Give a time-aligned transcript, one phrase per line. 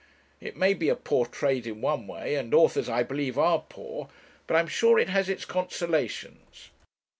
[0.39, 4.09] It may be a poor trade in one way; and authors, I believe, are poor;
[4.47, 6.71] but I am sure it has its consolations.'